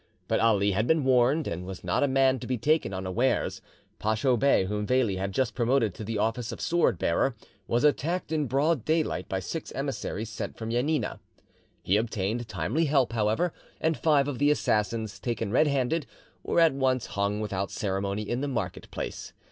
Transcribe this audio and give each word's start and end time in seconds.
But 0.27 0.39
Ali 0.39 0.71
had 0.71 0.87
been 0.87 1.03
warned, 1.03 1.45
and 1.47 1.63
was 1.63 1.83
not 1.83 2.01
a 2.01 2.07
man 2.07 2.39
to 2.39 2.47
be 2.47 2.57
taken 2.57 2.91
unawares. 2.91 3.61
Pacho 3.99 4.35
Bey, 4.35 4.65
whom 4.65 4.87
Veli 4.87 5.17
had 5.17 5.31
just 5.31 5.53
promoted 5.53 5.93
to 5.93 6.03
the 6.03 6.17
office 6.17 6.51
of 6.51 6.59
sword 6.59 6.97
bearer, 6.97 7.35
was 7.67 7.83
attacked 7.83 8.31
in 8.31 8.47
broad 8.47 8.83
daylight 8.83 9.29
by 9.29 9.39
six 9.39 9.71
emissaries 9.73 10.31
sent 10.31 10.57
from 10.57 10.71
Janina. 10.71 11.19
He 11.83 11.97
obtained 11.97 12.47
timely 12.47 12.85
help, 12.85 13.13
however, 13.13 13.53
and 13.79 13.95
five 13.95 14.27
of 14.27 14.39
the 14.39 14.49
assassins, 14.49 15.19
taken 15.19 15.51
red 15.51 15.67
handed, 15.67 16.07
were 16.41 16.59
at 16.59 16.73
once 16.73 17.05
hung 17.13 17.39
without 17.39 17.69
ceremony 17.69 18.23
in 18.27 18.41
the 18.41 18.47
market 18.47 18.89
place. 18.89 19.33